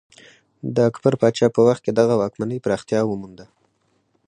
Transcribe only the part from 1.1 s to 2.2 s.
پاچا په وخت کې دغه